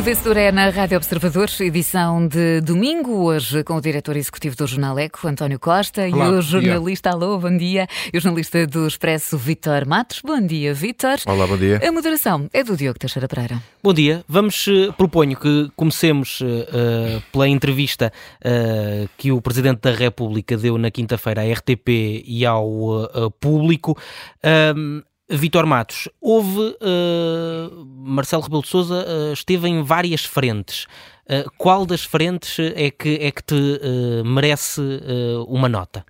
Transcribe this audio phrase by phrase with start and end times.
[0.00, 4.56] E o vencedor é na Rádio Observador, edição de domingo, hoje com o diretor executivo
[4.56, 8.66] do Jornal Eco, António Costa, Olá, e o jornalista, alô, bom dia, e o jornalista
[8.66, 10.22] do Expresso, Vítor Matos.
[10.24, 11.18] Bom dia, Vítor.
[11.26, 11.82] Olá, bom dia.
[11.86, 13.62] A moderação é do Diogo Teixeira Pereira.
[13.82, 14.24] Bom dia.
[14.26, 18.10] Vamos, eh, proponho que comecemos eh, pela entrevista
[18.42, 23.98] eh, que o Presidente da República deu na quinta-feira à RTP e ao eh, público.
[24.42, 26.76] Ahm, Vítor Matos, houve.
[26.80, 27.70] eh,
[28.02, 30.86] Marcelo Rebelo de Souza esteve em várias frentes.
[31.32, 36.04] Eh, qual das frentes é que, é que te eh, merece eh, uma nota?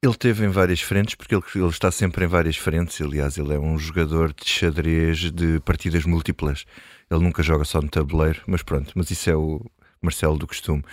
[0.00, 3.00] Ele teve em várias frentes, porque ele, ele está sempre em várias frentes.
[3.00, 6.64] Aliás, ele é um jogador de xadrez de partidas múltiplas.
[7.10, 9.60] Ele nunca joga só no tabuleiro, mas pronto, mas isso é o
[10.00, 10.84] Marcelo do costume.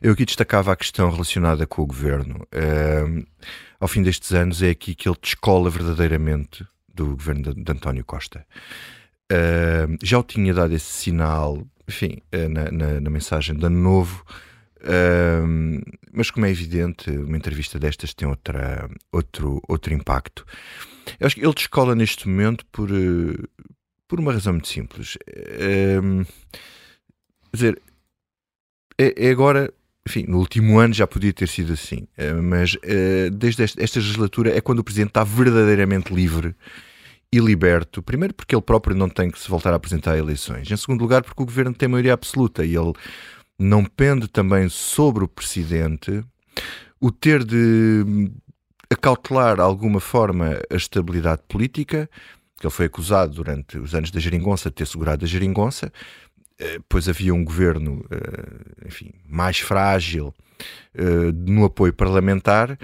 [0.00, 2.46] Eu aqui destacava a questão relacionada com o governo.
[3.78, 8.04] Ao fim destes anos, é aqui que ele descola verdadeiramente do governo de, de António
[8.04, 8.46] Costa.
[9.30, 13.78] Ahm, já o tinha dado esse sinal, enfim, eh, na, na- na mensagem de Ano
[13.80, 14.24] Novo.
[14.84, 15.80] Ahm,
[16.12, 20.44] mas como é evidente, uma entrevista destas tem outra, outro, outro impacto.
[21.18, 22.88] Eu acho que ele descola neste momento por,
[24.08, 25.16] por uma razão muito simples.
[25.98, 26.24] Ahm,
[27.50, 27.82] quer dizer,
[28.98, 29.72] é, é agora,
[30.06, 34.56] enfim, no último ano já podia ter sido assim, eh, mas eh, desde esta, legislatura
[34.56, 36.54] é quando o Presidente está verdadeiramente livre
[37.32, 38.02] e liberto.
[38.02, 40.70] Primeiro, porque ele próprio não tem que se voltar a apresentar a eleições.
[40.70, 42.92] Em segundo lugar, porque o Governo tem maioria absoluta e ele
[43.58, 46.22] não pende também sobre o Presidente
[47.00, 48.30] o ter de
[48.90, 52.10] acautelar de alguma forma a estabilidade política,
[52.58, 55.92] que ele foi acusado durante os anos da geringonça de ter segurado a geringonça,
[56.88, 60.34] pois havia um governo, eh, enfim, mais frágil
[60.94, 62.78] eh, no apoio parlamentar,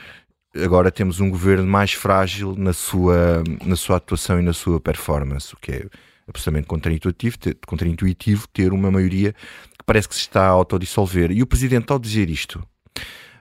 [0.56, 5.54] agora temos um governo mais frágil na sua, na sua atuação e na sua performance,
[5.54, 5.86] o que é
[6.26, 11.30] absolutamente contraintuitivo ter, contraintuitivo ter uma maioria que parece que se está a autodissolver.
[11.30, 12.62] E o Presidente, ao dizer isto,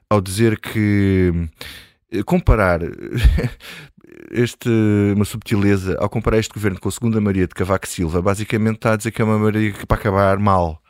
[0.09, 1.31] ao dizer que
[2.11, 2.79] eh, comparar
[4.31, 4.69] este,
[5.15, 8.93] uma subtileza, ao comparar este governo com a segunda Maria de Cavaco Silva, basicamente está
[8.93, 10.81] a dizer que é uma Maria que para acabar mal.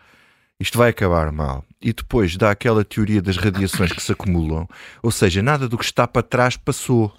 [0.59, 1.63] Isto vai acabar mal.
[1.81, 4.67] E depois dá aquela teoria das radiações que se acumulam,
[5.03, 7.13] ou seja, nada do que está para trás passou.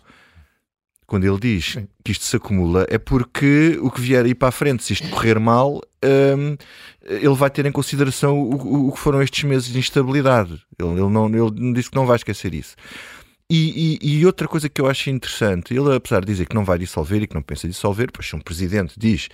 [1.07, 4.53] Quando ele diz que isto se acumula, é porque o que vier aí para a
[4.53, 6.55] frente, se isto correr mal, hum,
[7.03, 10.61] ele vai ter em consideração o, o- o que foram estes meses de instabilidade.
[10.79, 12.77] Ele, ele não, ele diz que não vai esquecer isso.
[13.51, 16.65] E, e- e outra coisa que eu acho interessante, ele apesar de dizer que não
[16.65, 19.29] vai dissolver e que não pensa dissolver, pois se um presidente diz,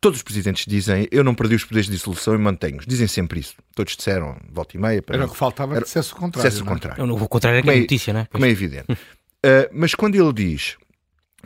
[0.00, 3.40] todos os presidentes dizem, eu não perdi os poderes de dissolução e mantenho-os, dizem sempre
[3.40, 3.56] isso.
[3.74, 6.48] Todos disseram, volta e meia, para Era o que faltava, Era- que dissesse o contrário.
[6.48, 7.02] dissesse o não contrário.
[7.02, 8.26] Eu não vou contrário é que é é- notícia, não é?
[8.26, 8.92] Como é evidente.
[8.92, 8.96] Uh,
[9.74, 10.76] mas quando ele diz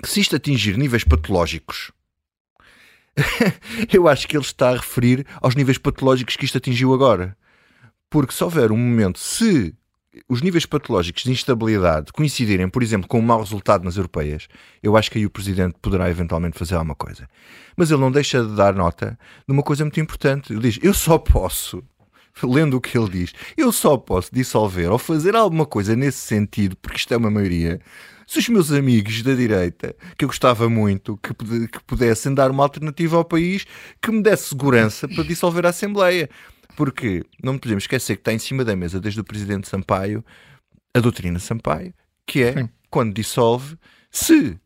[0.03, 1.91] que se isto atingir níveis patológicos,
[3.93, 7.37] eu acho que ele está a referir aos níveis patológicos que isto atingiu agora.
[8.11, 9.75] Porque se houver um momento, se
[10.29, 14.47] os níveis patológicos de instabilidade coincidirem, por exemplo, com um mau resultado nas europeias,
[14.83, 17.29] eu acho que aí o Presidente poderá eventualmente fazer alguma coisa.
[17.77, 20.53] Mas ele não deixa de dar nota de uma coisa muito importante.
[20.53, 21.83] Ele diz: Eu só posso,
[22.43, 26.77] lendo o que ele diz, eu só posso dissolver ou fazer alguma coisa nesse sentido,
[26.77, 27.81] porque isto é uma maioria.
[28.27, 32.63] Se os meus amigos da direita, que eu gostava muito, que, que pudessem dar uma
[32.63, 33.67] alternativa ao país
[34.01, 36.31] que me desse segurança para dissolver a Assembleia.
[36.77, 40.25] Porque não podemos esquecer que está em cima da mesa, desde o Presidente Sampaio,
[40.95, 41.93] a doutrina Sampaio,
[42.27, 42.69] que é, Sim.
[42.91, 43.77] quando dissolve,
[44.11, 44.59] se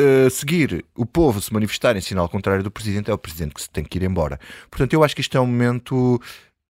[0.00, 3.62] uh, seguir o povo se manifestar em sinal contrário do Presidente, é o Presidente que
[3.62, 4.38] se tem que ir embora.
[4.70, 6.20] Portanto, eu acho que isto é um momento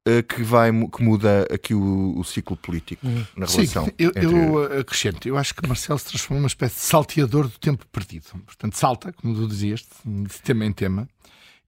[0.09, 3.93] uh, que, vai, que muda aqui o, o ciclo político na Sim, relação.
[3.99, 5.29] eu, entre- eu acrescento.
[5.29, 8.27] Eu acho que Marcelo se transformou numa espécie de salteador do tempo perdido.
[8.45, 11.09] Portanto, salta, como tu dizias, de tema em tema,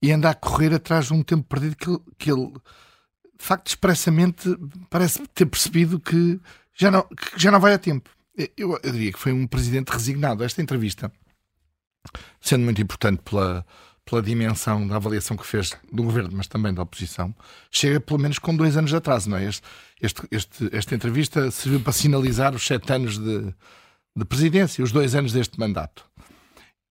[0.03, 2.53] e anda a correr atrás de um tempo perdido que ele, que ele,
[3.39, 4.49] de facto, expressamente
[4.91, 6.41] parece ter percebido que
[6.75, 8.11] já não, que já não vai a tempo.
[8.57, 10.45] Eu, eu diria que foi um presidente resignado.
[10.45, 11.11] Esta entrevista,
[12.41, 13.65] sendo muito importante pela,
[14.05, 17.35] pela dimensão da avaliação que fez do governo, mas também da oposição,
[17.71, 19.45] chega pelo menos com dois anos de atraso, não é?
[19.47, 19.63] Este,
[20.01, 23.55] este- este- esta entrevista serviu para sinalizar os sete anos de,
[24.17, 26.05] de presidência, os dois anos deste mandato.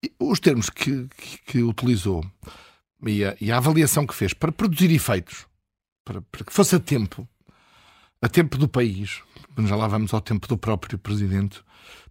[0.04, 2.26] E os termos que, que- que utilizou
[3.06, 5.46] e a, e a avaliação que fez para produzir efeitos,
[6.06, 7.28] para, para que fosse a tempo,
[8.22, 9.22] a tempo do país,
[9.66, 11.62] já lá vamos ao tempo do próprio presidente,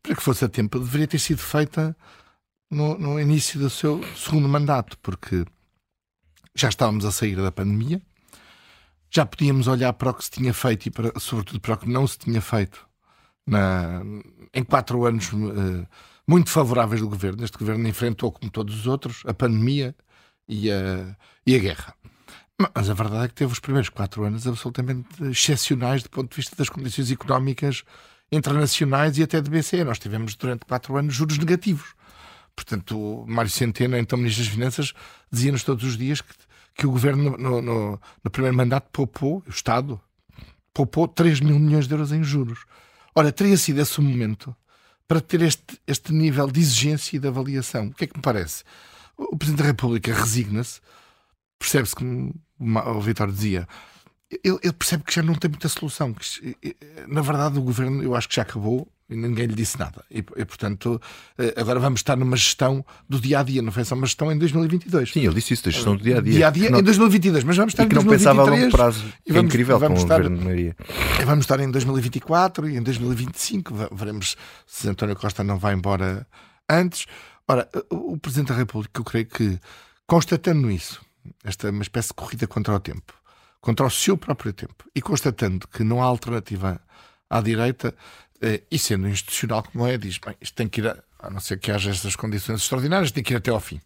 [0.03, 1.97] para que fosse a tempo, deveria ter sido feita
[2.71, 5.45] no, no início do seu segundo mandato, porque
[6.55, 8.03] já estávamos a sair da pandemia,
[9.11, 11.89] já podíamos olhar para o que se tinha feito e, para, sobretudo, para o que
[11.89, 12.87] não se tinha feito
[13.47, 14.03] na-
[14.53, 15.87] em quatro anos eh,
[16.27, 17.45] muito favoráveis do governo.
[17.45, 19.95] Este governo enfrentou, como todos os outros, a pandemia
[20.49, 21.95] e a, e a guerra.
[22.59, 26.37] Mas a verdade é que teve os primeiros quatro anos absolutamente excepcionais do ponto de
[26.37, 27.83] vista das condições económicas
[28.31, 29.83] internacionais e até de BCE.
[29.83, 31.95] Nós tivemos durante quatro anos juros negativos.
[32.55, 34.93] Portanto, Mário Centeno, então Ministro das Finanças,
[35.31, 36.33] dizia-nos todos os dias que,
[36.77, 40.01] que o Governo, no, no, no, primeiro mandato, poupou, o Estado,
[40.73, 42.61] poupou 3 mil milhões de euros em juros.
[43.15, 44.55] Ora, teria sido esse o momento
[45.07, 47.89] para ter este, este nível de exigência e de avaliação.
[47.89, 48.63] O que é que me parece?
[49.17, 50.81] O Presidente da República resigna-se,
[51.59, 53.67] percebe-se, como o Vitor dizia,
[54.43, 56.13] ele, ele, percebe que já não tem muita solução.
[56.13, 56.57] Que,
[57.09, 60.03] na verdade, o governo, eu acho que já acabou e ninguém lhe disse nada.
[60.11, 61.01] E, e, portanto,
[61.39, 64.33] eh, agora vamos estar numa gestão do dia a dia, não foi só uma gestão
[64.33, 65.13] em 2022.
[65.13, 66.33] Sim, ele disse isso, da gestão do dia a dia.
[66.33, 68.37] Dia a dia não, em 2022, mas vamos estar e que em 2023.
[68.37, 69.05] não pensava a longo prazo.
[69.27, 70.77] E vamos, é incrível vamos com estar, o governo de Maria.
[71.27, 73.89] Vamos estar em 2024 e em 2025.
[73.93, 74.37] Veremos
[74.67, 76.27] se António Costa não vai embora
[76.69, 77.05] antes.
[77.47, 79.61] Ora, o Presidente da República, eu creio que,
[80.07, 81.04] constatando isso,
[81.43, 83.15] esta uma espécie de corrida contra o tempo,
[83.61, 86.81] contra o seu próprio tempo, e constatando que não há alternativa
[87.29, 87.95] à direita,
[88.41, 91.41] eh, e sendo institucional como é, diz: bem, isto tem que ir, a, a não
[91.41, 93.81] ser que haja estas condições extraordinárias, tem que ir até ao fim.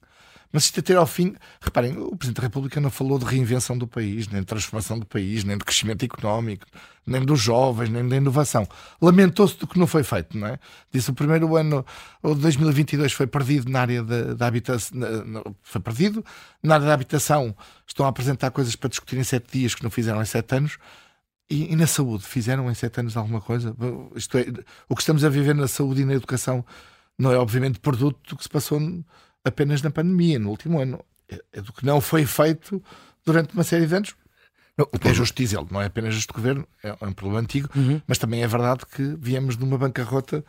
[0.53, 3.87] Mas isto até ao fim, reparem, o Presidente da República não falou de reinvenção do
[3.87, 6.67] país, nem de transformação do país, nem de crescimento económico,
[7.07, 8.67] nem dos jovens, nem de inovação.
[9.01, 10.59] Lamentou-se do que não foi feito, não é?
[10.91, 11.85] Disse o primeiro ano,
[12.23, 14.99] o 2022 foi perdido na área da, da habitação,
[15.63, 16.25] foi perdido.
[16.63, 17.55] Na área da habitação
[17.87, 20.79] estão a apresentar coisas para discutir em sete dias que não fizeram em sete anos.
[21.51, 23.75] E, e, na saúde, fizeram em sete anos alguma coisa?
[24.15, 24.47] Isto é,
[24.89, 26.65] o que estamos a viver na saúde e na educação
[27.19, 28.81] não é, obviamente, produto do que se passou
[29.49, 31.05] apenas na pandemia, no último ano.
[31.53, 32.83] É, do que não foi feito
[33.25, 34.15] durante uma série de anos.
[34.77, 38.01] Não, é justo dizê-lo, não é apenas este governo, é, é um problema antigo, uhum.
[38.07, 40.45] mas também é verdade que viemos de uma bancarrota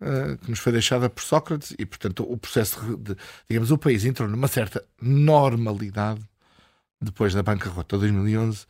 [0.00, 3.14] uh, que nos foi deixada por Sócrates e, portanto, o processo de,
[3.46, 6.22] digamos, o país entrou numa certa normalidade
[6.98, 8.66] depois da bancarrota de 2011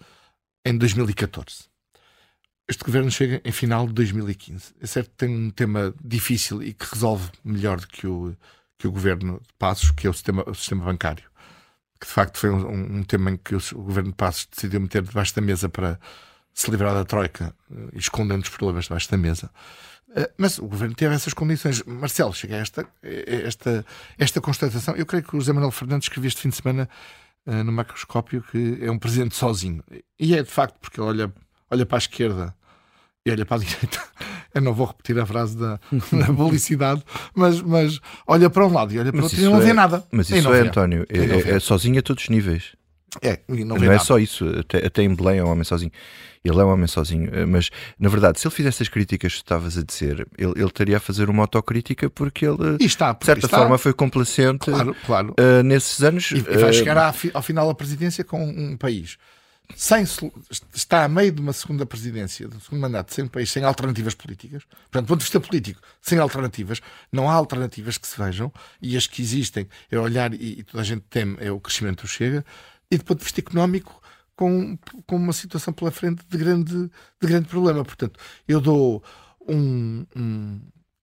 [0.67, 1.75] em 2014
[2.69, 4.75] este governo chega em final de 2015.
[4.81, 8.35] É certo que tem um tema difícil e que resolve melhor do que o,
[8.79, 11.25] que o governo de Passos, que é o sistema, o sistema bancário.
[12.01, 15.03] Que de facto foi um, um tema em que o, governo de Passos decidiu meter
[15.03, 15.99] debaixo da mesa para
[16.53, 19.51] se livrar da Troika eh, escondendo os problemas debaixo da mesa.
[20.15, 21.83] Eh, mas o governo teve essas condições.
[21.85, 23.87] Marcelo, chega a esta, esta,
[24.19, 24.95] esta constatação.
[24.97, 26.89] Eu creio que o José Manuel Fernandes escreveu este fim de semana
[27.47, 29.85] no macroscópio que é um presidente sozinho.
[30.19, 31.33] E é de facto porque ele olha
[31.71, 32.55] olha para a esquerda
[33.27, 34.03] e olha para a direita.
[34.55, 35.81] Eu não vou repetir a frase da,
[36.13, 37.03] da publicidade,
[37.35, 39.73] mas, mas olha para um lado e olha para o outro e não é, vê
[39.73, 40.05] nada.
[40.13, 42.73] Mas isso é, António, é, é, é, sozinho a todos os níveis.
[43.23, 45.93] É, não, não é só isso, até, até em Belém é um homem sozinho.
[46.45, 49.39] Ele é um homem sozinho, eh, mas na verdade, se ele fizesse as críticas que
[49.39, 53.47] estavas a dizer, ele, ele estaria a fazer uma autocrítica porque ele, está, de certa
[53.47, 53.59] está.
[53.59, 55.35] forma, foi complacente claro, claro.
[55.41, 56.33] Uh, nesses anos.
[56.33, 59.17] E, e vai uh, chegar ao final da presidência com um país
[59.75, 60.05] sem,
[60.73, 63.65] está a meio de uma segunda presidência, de um segundo mandato, sem um país, sem
[63.65, 64.65] alternativas políticas.
[64.65, 66.81] Portanto, do ponto de vista político, sem alternativas,
[67.11, 70.83] não há alternativas que se vejam, e as que existem é olhar, e, e toda
[70.83, 72.45] a gente teme, é o crescimento do Chega,
[72.91, 74.03] e do ponto de vista económico,
[74.37, 74.77] com,
[75.07, 76.91] com uma situação pela frente de grande,
[77.21, 77.85] de grande problema.
[77.85, 79.03] Portanto, eu dou
[79.49, 80.61] um, um,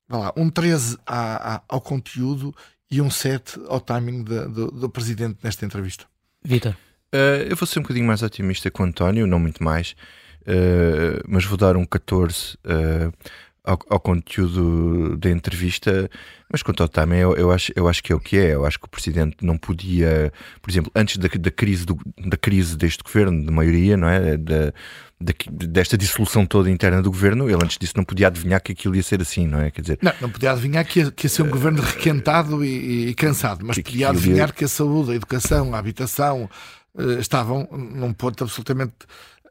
[0.10, 2.54] lá, um 13 a, a, ao conteúdo
[2.90, 6.06] e um 7 ao timing do, do presidente nesta entrevista.
[6.44, 6.76] Vitor.
[7.14, 9.96] Uh, eu vou ser um bocadinho mais otimista com o António, não muito mais,
[10.44, 13.12] uh, mas vou dar um 14 uh, eh,
[13.66, 16.10] ao, ao, conteúdo da entrevista.
[16.50, 18.54] Mas quanto ao timing, eu, eu, acho, eu acho que é o que é.
[18.54, 22.38] Eu acho que o Presidente não podia, por exemplo, antes da, da, crise, do, da
[22.38, 24.38] crise deste governo, de maioria, não é?
[24.38, 24.74] Da,
[25.52, 29.04] desta dissolução toda interna do governo, ele antes disso não podia adivinhar que aquilo ia
[29.04, 29.70] ser assim, não é?
[29.70, 32.66] Quer dizer, não, não podia adivinhar que ia, que ia ser um uh, governo requentado
[32.66, 36.50] e, e cansado, mas podia adivinhar que a saúde, a educação, a habitação,
[37.20, 38.94] estavam num ponto absolutamente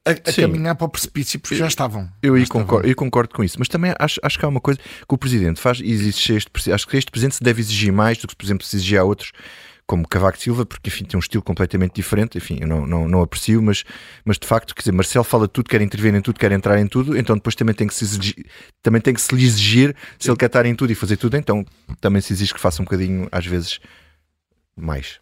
[0.05, 2.11] a, a caminhar para o precipício, porque já estavam.
[2.23, 4.79] Eu, já concordo, eu concordo com isso, mas também acho, acho que há uma coisa
[4.81, 8.19] que o Presidente faz, e existe este, acho que este Presidente se deve exigir mais
[8.19, 9.33] do que, por exemplo, se exigir a outros,
[9.87, 13.23] como Cavaco Silva, porque enfim tem um estilo completamente diferente, enfim, eu não, não, não
[13.23, 13.83] aprecio, mas,
[14.25, 16.87] mas de facto, quer dizer, Marcelo fala tudo, quer intervir em tudo, quer entrar em
[16.87, 18.47] tudo, então depois também tem que se exigir,
[18.83, 21.37] também tem que se lhe exigir se ele quer estar em tudo e fazer tudo,
[21.37, 21.67] então
[22.01, 23.81] também se exige que faça um bocadinho, às vezes,
[24.77, 25.19] mais.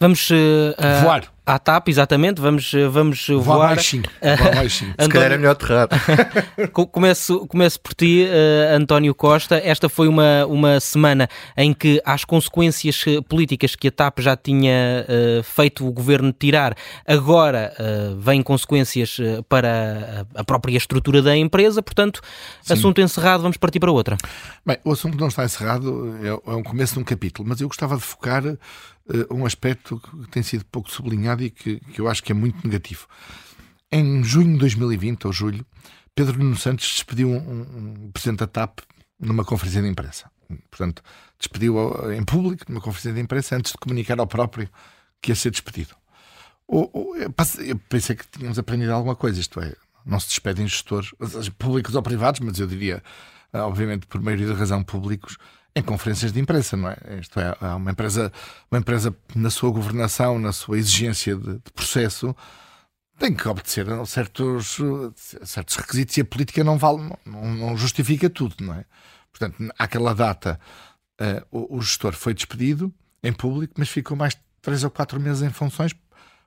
[0.00, 3.42] Vamos uh, voar à TAP, exatamente, vamos, vamos voar.
[3.42, 3.74] voar.
[3.74, 4.94] Baixinho, voar baixinho.
[5.00, 5.88] Se calhar é melhor aterrar.
[6.72, 9.56] começo, começo por ti, uh, António Costa.
[9.56, 14.36] Esta foi uma, uma semana em que as consequências eh, políticas que a TAP já
[14.36, 16.74] tinha uh, feito o governo tirar,
[17.06, 22.20] agora uh, vêm consequências para a própria estrutura da empresa, portanto,
[22.62, 22.74] Sim.
[22.74, 24.16] assunto encerrado, vamos partir para outra.
[24.64, 27.66] Bem, o assunto não está encerrado, é, é um começo de um capítulo, mas eu
[27.66, 28.58] gostava de focar uh,
[29.30, 32.64] um aspecto que tem sido pouco sublinhado e que, que eu acho que é muito
[32.66, 33.06] negativo.
[33.90, 35.66] Em junho de 2020, ou julho,
[36.14, 38.80] Pedro Nuno Santos despediu um, um, presidente da TAP
[39.18, 40.30] numa conferência de imprensa.
[40.70, 41.02] Portanto,
[41.38, 41.76] despediu
[42.12, 44.68] em público, numa conferência de imprensa, antes de comunicar ao próprio
[45.20, 45.94] que ia ser despedido.
[46.68, 47.32] Eu
[47.88, 49.74] pensei que tínhamos aprendido alguma coisa, isto é,
[50.04, 51.10] não se despedem gestores,
[51.58, 53.02] públicos ou privados, mas eu diria,
[53.52, 55.36] ah, obviamente, por maioria de razão, públicos,
[55.74, 56.96] em conferências de imprensa, não é?
[57.20, 58.32] Isto é, uma empresa,
[58.70, 62.34] uma empresa na sua governação, na sua exigência de, de processo,
[63.18, 64.78] tem que obedecer a certos,
[65.44, 68.84] certos requisitos e a política não vale, não, não justifica tudo, não é?
[69.30, 70.58] Portanto, àquela data,
[71.20, 75.42] uh, o, o, gestor foi despedido em público, mas ficou mais três ou quatro meses
[75.42, 75.94] em funções,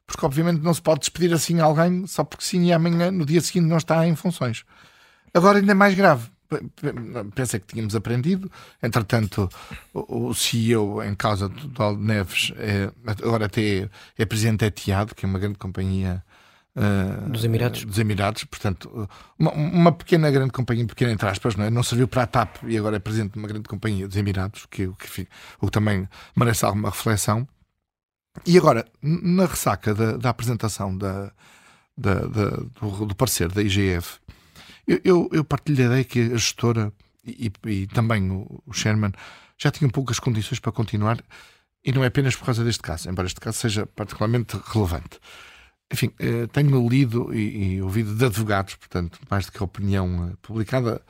[0.06, 3.40] porque obviamente não se pode despedir assim alguém só porque sim e amanhã, no dia
[3.40, 4.66] seguinte, não está em funções.
[5.34, 6.33] Agora ainda mais grave.
[7.36, 8.52] Pensei que tínhamos aprendido.
[8.82, 9.50] Entretanto,
[9.94, 15.26] o CEO em causa do Dal Neves é, agora até é presidente da Etihad, que
[15.26, 16.24] é uma grande companhia
[16.76, 17.86] Uh, dos Emirados.
[17.86, 19.08] Dos Emirados, portanto,
[19.38, 21.70] uma, uma, pequena, grande companhia, pequena entre aspas, não, é?
[21.70, 24.66] não serviu para a TAP e agora é presidente de uma grande companhia dos Emirados,
[24.66, 25.28] que, que,
[25.62, 27.48] o que também merece alguma reflexão.
[28.44, 31.32] E agora, na ressaca da, da apresentação da,
[31.96, 32.50] da, da
[32.82, 34.20] do, do, parecer da IGF,
[34.88, 36.92] eu, eu, eu partilho a ideia que a gestora
[37.26, 39.12] e, e também o, o Sherman
[39.58, 41.24] já tinham poucas condições para continuar,
[41.86, 45.20] e não é apenas por causa deste caso, embora este caso seja particularmente relevante.
[45.92, 50.30] Enfim, eh, tenho lido e, e, ouvido de advogados, portanto, mais do que a opinião
[50.30, 51.02] eh, publicada,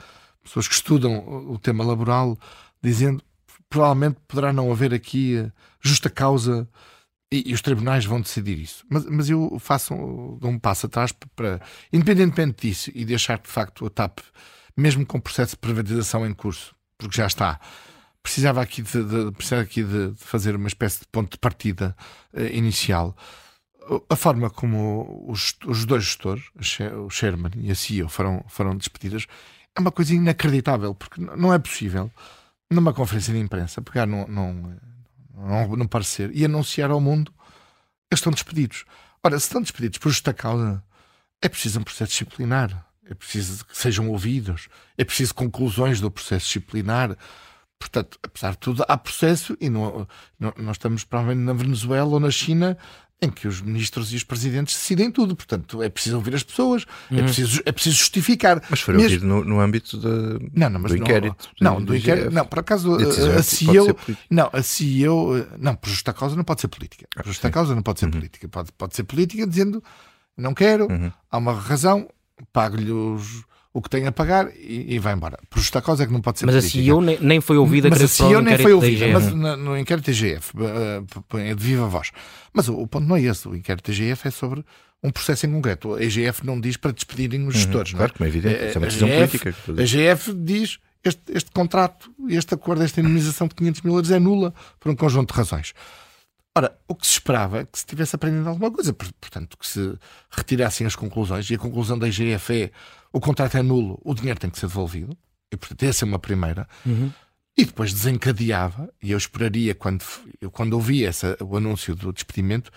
[0.43, 1.17] pessoas que estudam
[1.49, 2.37] o tema laboral,
[2.81, 3.23] dizendo
[3.69, 6.67] provavelmente poderá não haver aqui eh, justa causa
[7.33, 8.85] e, e, os tribunais vão decidir isso.
[8.89, 11.59] Mas, mas eu faço um, um passo atrás para,
[11.91, 14.19] independentemente disso e de achar que de facto a TAP,
[14.77, 17.59] mesmo com o processo de privatização em curso, porque já está,
[18.21, 21.95] precisava aqui de, de precisava aqui de, de, fazer uma espécie de ponto de partida
[22.33, 23.15] uh, inicial
[24.09, 26.45] a forma como os, os dois gestores,
[27.05, 29.27] o Sherman e a CEO, foram, foram despedidas
[29.75, 32.11] é uma coisa inacreditável, porque não é possível,
[32.69, 34.77] numa conferência de imprensa, pegar num, num,
[35.33, 37.33] num, num parecer e anunciar ao mundo
[38.13, 38.85] eles estão despedidos.
[39.23, 40.83] Ora, se estão despedidos por justa causa,
[41.41, 46.45] é preciso um processo disciplinar, é preciso que sejam ouvidos, é preciso conclusões do processo
[46.45, 47.17] disciplinar.
[47.79, 50.07] Portanto, apesar de tudo, há processo e não,
[50.39, 52.77] não, nós estamos provavelmente na Venezuela ou na China
[53.21, 55.35] em que os ministros e os presidentes decidem tudo.
[55.35, 57.19] Portanto, é preciso ouvir as pessoas, é uhum.
[57.19, 58.61] é, preciso, é preciso justificar.
[58.69, 59.07] Mas foi Mesmo...
[59.07, 61.49] ouvido no, no âmbito de, não, não, do inquérito.
[61.61, 62.31] Não, do, do inquérito.
[62.31, 63.97] Não, por acaso, a, CEO.
[64.29, 65.47] Não, a CEO.
[65.57, 67.07] Não, por justa causa não pode ser política.
[67.15, 68.11] Por justa causa não pode ser uhum.
[68.11, 68.47] política.
[68.49, 69.81] Pode, pode ser política dizendo
[70.37, 71.11] não quero, uhum.
[71.29, 72.09] há uma razão,
[72.51, 73.43] pago-lhe os
[73.73, 75.39] o que tem a pagar e, e, vai embora.
[75.49, 76.79] Por justa causa é que não pode ser Mas política.
[76.79, 79.77] a CEO nem, nem foi ouvida Mas a CEO nem foi ouvida, mas no, no
[79.77, 82.11] inquérito TGF, uh, é de viva voz.
[82.53, 83.47] Mas o, o, ponto não é esse.
[83.47, 84.63] O inquérito TGF é sobre
[85.03, 85.95] um processo em concreto.
[85.95, 87.61] A EGF não diz para despedirem os uhum.
[87.61, 87.91] gestores.
[87.91, 88.55] Uhum, claro, como é evidente.
[88.55, 89.55] É, é uma decisão política.
[89.67, 94.19] A EGF diz este, este contrato, este acordo, esta indemnização de 500 mil euros é
[94.19, 95.73] nula por um conjunto de razões.
[96.55, 99.97] Ora, o que se esperava é que se tivesse aprendido alguma coisa, portanto, que se
[100.29, 102.71] retirassem as conclusões, e a conclusão da IGF é
[103.11, 105.17] o contrato é nulo, o dinheiro tem que ser devolvido,
[105.51, 106.67] e portanto, essa é uma primeira.
[106.85, 107.11] Uhum.
[107.57, 110.03] E depois desencadeava, e eu esperaria, quando,
[110.41, 112.71] eu, quando ouvi essa, o anúncio do despedimento,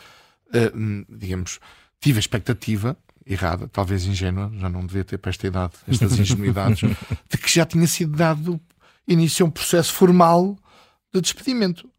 [0.49, 1.59] uh, digamos,
[2.01, 6.81] tive a expectativa, errada, talvez ingênua, já não devia ter para esta idade estas ingenuidades,
[6.81, 8.61] de que já tinha sido dado
[9.09, 10.57] início a um processo formal
[11.13, 11.91] de despedimento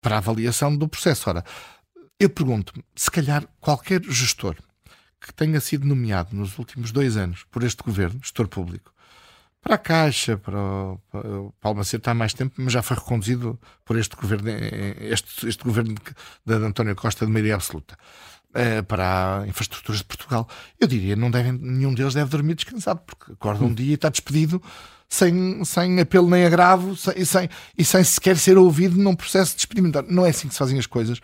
[0.00, 1.28] para a avaliação do processo.
[1.28, 1.44] Ora,
[2.18, 4.56] eu pergunto-me, se calhar qualquer gestor
[5.20, 8.92] que tenha sido nomeado nos últimos dois anos por este governo, gestor público,
[9.66, 11.00] para a Caixa, para o,
[11.60, 14.48] para o está há mais tempo, mas já foi reconduzido por este governo,
[15.00, 17.98] este, este governo de, de António Costa de maioria absoluta.
[18.50, 20.48] Uh, para infraestruturas de Portugal,
[20.80, 24.08] eu diria não devem, nenhum deles deve dormir descansado, porque acorda um dia e está
[24.08, 24.62] despedido
[25.08, 29.50] sem, sem apelo nem agravo sem, e, sem, e sem sequer ser ouvido num processo
[29.50, 30.00] de despedimento.
[30.08, 31.20] Não é assim que se fazem as coisas.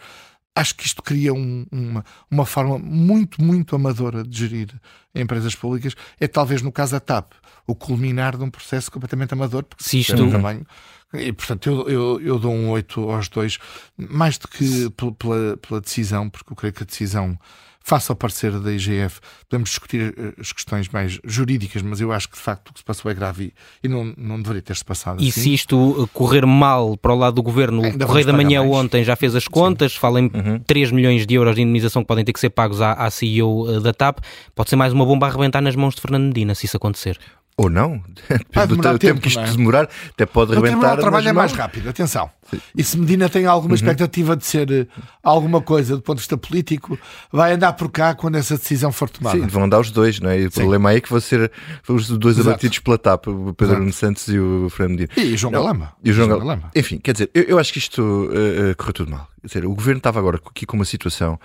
[0.54, 4.68] Acho que isto cria um, uma, uma forma muito, muito amadora de gerir
[5.14, 5.94] empresas públicas.
[6.21, 7.32] É talvez, no caso da TAP,
[7.66, 10.30] o culminar de um processo completamente amador, porque se isto...
[10.30, 10.66] também.
[11.14, 13.59] E, portanto, eu, eu, eu dou um 8 aos dois,
[13.97, 17.38] mais do que pela, pela decisão, porque eu creio que a decisão
[17.82, 22.28] face ao parecer da IGF, podemos discutir eh, as questões mais jurídicas, mas eu acho
[22.28, 25.22] que de facto o que se passou é grave e, não, não deveria ter-se passado
[25.22, 25.40] e assim.
[25.40, 28.60] se isto eh, correr mal para o lado do governo, Ainda o Correio da Manhã
[28.60, 28.72] mais.
[28.72, 29.98] ontem já fez as contas, Sim.
[29.98, 30.58] fala em uhum.
[30.60, 33.76] 3 milhões de euros de indemnização que podem ter que ser pagos à, à CEO
[33.76, 34.18] eh, da TAP,
[34.54, 37.18] pode ser mais uma bomba a arrebentar nas mãos de Fernando Medina, se isso acontecer.
[37.56, 38.02] Ou não,
[38.52, 39.44] Vai do tempo, tempo, que isto é?
[39.50, 40.71] demorar, até pode O rebentar.
[40.73, 42.30] Tribunal do Trabalho nas é mais rápido, atenção.
[42.76, 44.87] E se Medina tem alguma expectativa de ser eh,
[45.23, 46.99] alguma coisa do ponto de vista político,
[47.30, 49.38] vai andar por cá quando essa decisão for tomada.
[49.38, 50.40] Sim, vão dar os dois, não é?
[50.40, 51.52] E o problema aí é que vão ser
[51.88, 52.50] os dois Exato.
[52.50, 53.78] abatidos pela TAP, o Pedro.
[53.78, 55.11] Nuno Santos e o Fernando Medina.
[55.16, 55.92] E o João Não, Galamba.
[56.02, 56.71] E o João Gal- Galamba.
[56.75, 59.28] Enfim, quer dizer, eu, eu acho que isto eh, correu tudo mal.
[59.42, 61.38] Quer dizer, o governo estava agora aqui com uma situação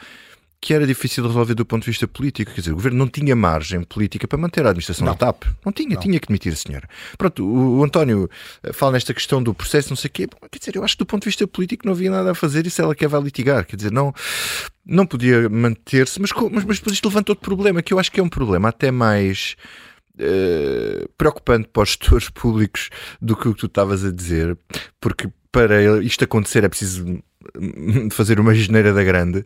[0.59, 2.51] que era difícil de resolver do ponto de vista político.
[2.51, 5.13] Quer dizer, o governo não tinha margem política para manter a administração Não.
[5.13, 5.43] da TAP.
[5.63, 6.89] Não tinha, tinha que demitir a senhora.
[7.17, 8.29] Pronto, o, o António
[8.63, 10.27] eh, fala nesta questão do processo, não sei o quê.
[10.27, 12.35] Bom, Quer dizer, eu acho que do ponto de vista político não havia nada a
[12.35, 13.65] fazer e se ela quer vai litigar.
[13.65, 14.13] Quer dizer, não,
[14.85, 18.19] não podia manter-se, mas, mas, mas depois isto levanta outro problema, que eu acho que
[18.19, 19.55] é um problema até mais
[20.19, 22.89] eh, preocupante para os gestores públicos
[23.21, 24.57] do que o que tu estavas a dizer,
[24.99, 27.05] porque para isto acontecer é preciso
[27.55, 29.45] hum, fazer uma geneira da grande,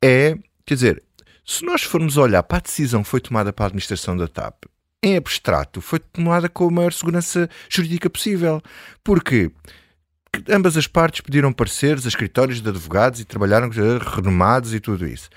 [0.00, 1.02] é, quer dizer,
[1.44, 4.64] se nós formos olhar para a decisão que foi tomada para a administração da TAP,
[5.02, 8.62] em abstrato, foi tomada com a maior segurança jurídica possível.
[9.02, 9.50] Porque
[10.48, 15.28] ambas as partes pediram pareceres a escritórios de advogados e trabalharam renomados e tudo isso.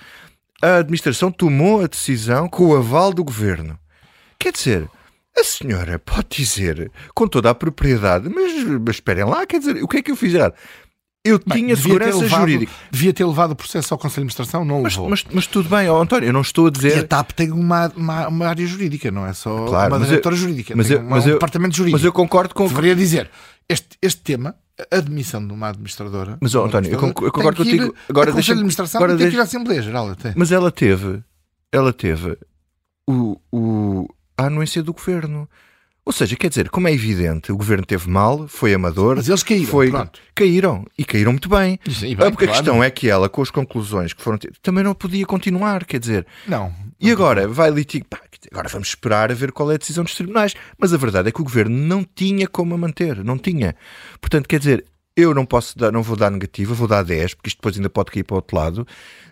[0.61, 3.77] A administração tomou a decisão com o aval do governo.
[4.39, 4.89] Quer dizer,
[5.35, 9.87] a senhora pode dizer com toda a propriedade, mas, mas esperem lá, quer dizer, o
[9.87, 10.53] que é que eu fiz errado?
[11.25, 12.71] Eu Bem, tinha segurança levado- jurídica.
[12.91, 15.09] Devia ter levado o processo ao Conselho de Administração, não Mas, levou.
[15.09, 17.07] mas, mas tudo bem, ó, António, eu não estou a E a dizer.
[17.07, 20.75] TAP tem uma, uma, uma área jurídica, não é só Claro, uma eu- diretora jurídica.
[20.75, 21.97] mas tem eu- uma- mas um eu- departamento jurídico.
[21.97, 22.67] Mas eu concordo com.
[22.67, 23.29] Deveria dizer,
[23.67, 24.55] este, este tema,
[24.91, 26.37] a admissão de uma administradora.
[26.39, 27.95] Mas, uma António, eu concordo- contigo.
[28.07, 30.31] Agora a Conselho deixa-me- de Administração agora tem que ir deixa- à Assembleia Geral até.
[30.35, 31.23] Mas ela teve,
[31.71, 32.37] ela teve
[33.09, 35.49] o, o, a anuência do governo.
[36.05, 39.41] Ou seja, quer dizer, como é evidente, o governo teve mal, foi amador, Mas eles
[39.41, 40.19] caíram, foi, pronto.
[40.35, 41.79] caíram e caíram muito bem.
[41.83, 42.51] Ah, bem, porque a claro.
[42.51, 45.99] questão é que ela, com as conclusões que foram tidas, também não podia continuar, quer
[45.99, 46.27] dizer.
[46.47, 46.71] Não.
[46.99, 48.21] E agora vai litigar.
[48.51, 50.53] Agora vamos esperar a ver qual é a decisão dos tribunais.
[50.77, 53.75] Mas a verdade é que o governo não tinha como a manter, não tinha.
[54.21, 57.47] Portanto, quer dizer, eu não posso dar, não vou dar negativa, vou dar 10, porque
[57.47, 58.87] isto depois ainda pode cair para o outro lado,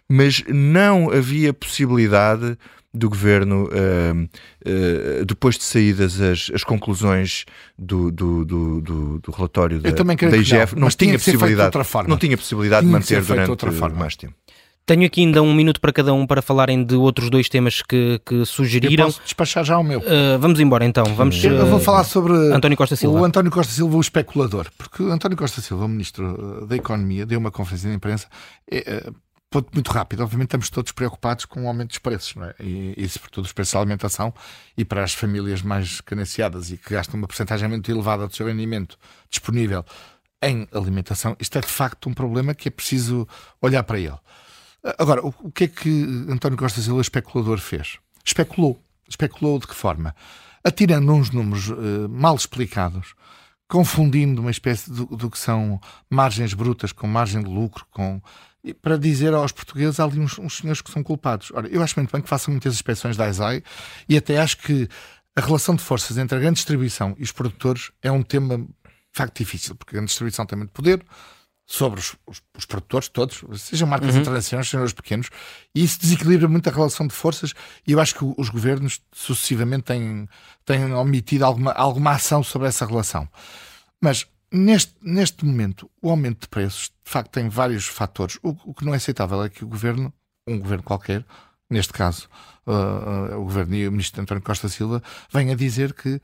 [0.09, 2.57] mas não havia possibilidade
[2.93, 4.27] do governo, ah,
[4.65, 7.45] ah, depois de saídas as, as conclusões
[7.77, 10.95] do, do, do, do- do relatório da, também creio da que não, IGF, não, mas
[10.95, 12.09] tinha possibilidade, outra forma.
[12.09, 13.97] não tinha possibilidade Tinha de manter durante outra forma.
[13.97, 14.33] mais tempo.
[14.85, 18.19] Tenho aqui ainda um minuto para cada um para falarem de outros dois temas que,
[18.25, 19.05] que Eu sugeriram.
[19.05, 19.99] posso despachar já o meu.
[19.99, 21.05] Uh, vamos embora então.
[21.15, 23.21] Vamos, Eu vou uh, falar sobre António Costa Silva.
[23.21, 24.67] o António Costa Silva, o especulador.
[24.77, 28.27] Porque o António Costa Silva, o Ministro eh, da Economia, deu uma conferência de imprensa.
[28.69, 29.11] eh, eh,
[29.53, 30.23] ponto muito rápido.
[30.23, 32.55] Obviamente estamos todos preocupados com o aumento dos preços, não é?
[32.59, 34.33] E, sobretudo os preços da alimentação
[34.75, 38.47] e para as famílias mais carenciadas e que gastam uma porcentagem muito elevada do seu
[38.47, 38.97] rendimento
[39.29, 39.85] disponível
[40.41, 41.37] em alimentação.
[41.39, 43.27] Isto é de facto um problema que é preciso
[43.61, 44.17] olhar para ele.
[44.97, 47.99] Agora, o, o que é que António Costa Silva, especulador, fez?
[48.25, 48.81] Especulou.
[49.07, 50.15] Especulou de que forma?
[50.63, 53.13] Atirando uns números eh, mal explicados,
[53.67, 58.21] confundindo uma espécie do, do que são margens brutas com margem de lucro, com
[58.81, 61.51] para dizer aos portugueses há ali uns, uns senhores que são culpados.
[61.53, 63.61] Ora, eu acho muito bem que façam muitas inspeções da ASAI
[64.07, 64.87] e até acho que
[65.35, 68.65] a relação de forças entre a grande distribuição e os produtores é um tema de
[69.11, 71.03] facto difícil, porque a grande distribuição tem muito poder
[71.65, 75.29] sobre os, os- os produtores todos, sejam marcas internacionais, sejam os pequenos,
[75.73, 77.53] e isso desequilibra muito a relação de forças
[77.87, 80.27] e eu acho que os governos sucessivamente têm,
[80.65, 83.27] têm omitido alguma, alguma ação sobre essa relação.
[84.01, 88.37] Mas neste, neste momento, o aumento de preços, de facto, tem vários fatores.
[88.43, 90.13] O, o que não é aceitável é que o governo,
[90.47, 91.25] um governo qualquer,
[91.69, 92.27] neste caso
[92.67, 96.21] uh, uh, o governo e o ministro António Costa Silva, venha dizer que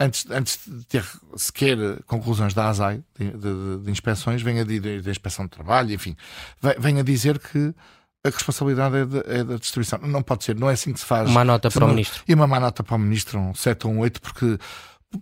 [0.00, 1.04] antes, antes de ter
[1.36, 6.16] sequer conclusões da ASAI, de, de- de inspeções, venha de, de inspeção de trabalho, enfim,
[6.60, 7.74] ve- venha dizer que
[8.26, 10.00] a responsabilidade é, de- é da distribuição.
[10.00, 11.30] Não pode ser, não é assim que se faz.
[11.30, 12.24] Uma nota para o ministro.
[12.26, 14.58] E uma má nota para o ministro, um 7 ou um 8, porque.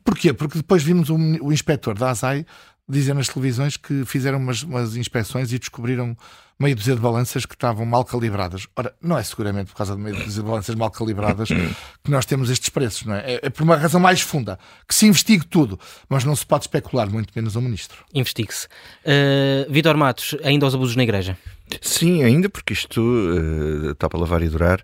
[0.04, 0.32] Porquê?
[0.32, 2.44] Porque depois vimos o, o inspetor da ASAI
[2.88, 6.16] dizer nas televisões que fizeram umas, umas inspeções e descobriram
[6.58, 8.66] meia dúzia de balanças que estavam mal calibradas.
[8.74, 11.48] Ora, não é seguramente por causa de meia dúzia de balanças mal calibradas
[12.02, 13.34] que nós temos estes preços, não é?
[13.34, 16.64] É, é por uma razão mais funda, que se investigue tudo, mas não se pode
[16.64, 18.04] especular, muito menos ao ministro.
[18.14, 18.66] Investigue-se.
[19.04, 21.36] Uh, Vitor Matos, ainda aos abusos na igreja.
[21.82, 23.02] Sim, ainda porque isto
[23.88, 24.80] eh, está para lavar e durar.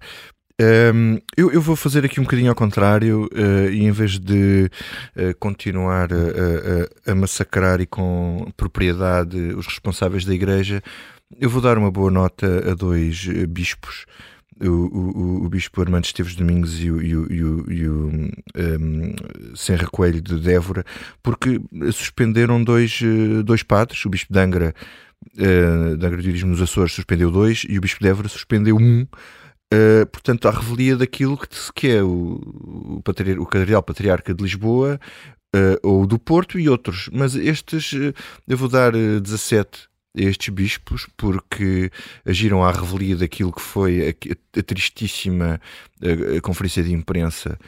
[0.63, 4.71] Ehm, eu, eu vou fazer aqui um bocadinho ao contrário eh, e em vez de
[5.17, 6.17] eh, continuar a,
[7.09, 10.81] a- a- massacrar e com propriedade os responsáveis da igreja,
[11.41, 14.07] eu vou dar uma boa nota a dois eh, bispos.
[14.61, 18.31] O, o- o- bispo Armando Esteves Domingos e o, e o, e o, e o
[19.91, 20.85] Coelho de Dévora,
[21.23, 21.61] porque
[21.93, 23.01] suspenderam dois,
[23.45, 24.73] dois padres, o bispo de Angra
[25.37, 29.05] uh, de Agroturismo nos Açores suspendeu dois e o Bispo de Évora suspendeu um
[29.73, 32.39] Uh, portanto, à revelia daquilo que, que é o,
[32.97, 35.01] o, patri, o Cardeal Patriarca de Lisboa
[35.57, 37.09] uh, ou do Porto e outros.
[37.11, 38.13] Mas estes, uh,
[38.47, 41.91] eu vou dar 17 a estes bispos porque
[42.27, 45.59] agiram à revelia daquilo que foi a, a tristíssima
[46.03, 47.59] a, a conferência de imprensa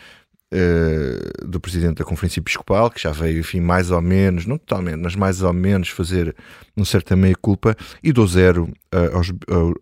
[0.52, 4.98] Uh, do presidente da Conferência Episcopal, que já veio, enfim, mais ou menos, não totalmente,
[4.98, 6.36] mas mais ou menos fazer
[6.76, 9.32] um certa meia-culpa, e dou zero uh, aos,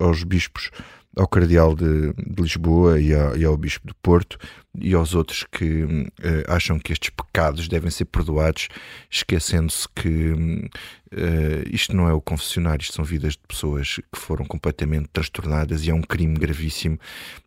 [0.01, 0.71] aos bispos
[1.17, 4.39] ao Cardeal de, de Lisboa e, e, ao Bispo do Porto
[4.79, 6.09] e aos outros que uh,
[6.49, 8.69] acham que estes pecados devem ser perdoados,
[9.11, 14.47] esquecendo-se que uh, isto não é o confessionário, isto são vidas de pessoas que foram
[14.47, 16.99] completamente transtornadas e é um crime gravíssimo.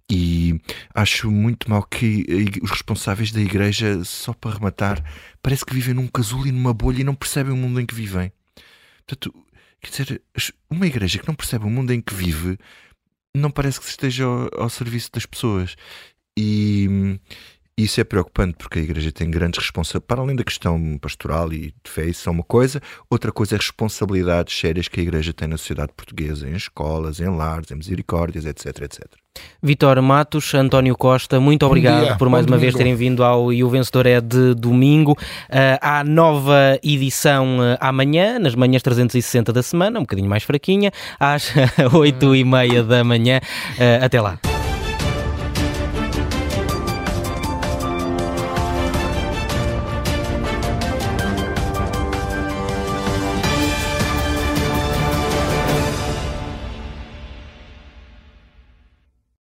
[0.07, 0.61] E
[0.93, 2.23] acho muito mal que
[2.61, 5.03] os responsáveis da Igreja, só para rematar,
[5.41, 7.95] parece que vivem num casulo e numa bolha e não percebem o mundo em que
[7.95, 8.31] vivem.
[9.07, 9.33] Portanto,
[9.81, 10.21] quer dizer,
[10.69, 12.57] uma igreja que não percebe o mundo em que vive
[13.35, 15.75] não parece que esteja ao, ao serviço das pessoas.
[16.37, 17.19] E
[17.77, 21.73] isso é preocupante porque a Igreja tem grandes responsabilidades, para além da questão pastoral e
[21.83, 25.47] de fé, isso é uma coisa, outra coisa é responsabilidades sérias que a Igreja tem
[25.47, 29.03] na sociedade portuguesa, em escolas, em lares, em misericórdias, etc, etc.
[29.61, 33.69] Vitor Matos, António Costa, muito obrigado por mais uma vez terem vindo ao E o
[33.69, 35.11] Vencedor é de domingo.
[35.11, 40.93] Uh, há nova edição uh, amanhã, nas manhãs 360 da semana, um bocadinho mais fraquinha,
[41.19, 41.51] às
[41.91, 43.41] 8 e meia da manhã.
[43.77, 44.39] Uh, até lá.